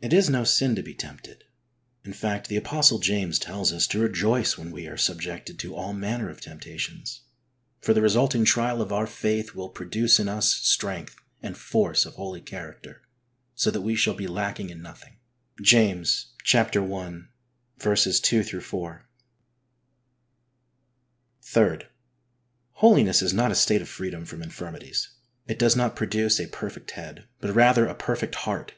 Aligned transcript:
It 0.00 0.12
is 0.12 0.28
no 0.28 0.42
sin 0.42 0.74
to 0.74 0.82
be 0.82 0.92
tempted; 0.92 1.44
in 2.04 2.12
fact, 2.12 2.48
the 2.48 2.56
Apostle 2.56 2.98
James 2.98 3.38
tells 3.38 3.72
us 3.72 3.86
to 3.86 4.00
rejoice 4.00 4.58
when 4.58 4.72
we 4.72 4.88
are 4.88 4.96
subjected 4.96 5.56
to 5.60 5.76
all 5.76 5.92
manner 5.92 6.28
of 6.30 6.40
temptations, 6.40 7.20
for 7.80 7.94
the 7.94 8.02
resulting 8.02 8.44
trial 8.44 8.82
of 8.82 8.92
our 8.92 9.06
faith 9.06 9.54
will 9.54 9.68
produce 9.68 10.18
in 10.18 10.28
us 10.28 10.52
strength 10.54 11.14
and 11.40 11.56
force 11.56 12.04
of 12.04 12.14
holy 12.16 12.40
character, 12.40 13.02
so 13.54 13.70
that 13.70 13.82
we 13.82 13.94
shall 13.94 14.14
be 14.14 14.26
lacking 14.26 14.68
in 14.68 14.82
nothing 14.82 15.18
{James 15.62 16.32
i. 16.52 16.64
2 16.64 17.30
4). 17.78 19.08
III. 21.46 21.78
Holiness 22.72 23.22
is 23.22 23.32
not 23.32 23.52
a 23.52 23.54
state 23.54 23.80
of 23.80 23.88
freedom 23.88 24.24
from 24.24 24.42
in 24.42 24.50
firmities. 24.50 25.06
It 25.46 25.56
does 25.60 25.76
not 25.76 25.94
produce 25.94 26.40
a 26.40 26.48
perfect 26.48 26.90
head, 26.90 27.28
but 27.40 27.54
rather 27.54 27.86
a 27.86 27.94
perfect 27.94 28.34
heart 28.34 28.72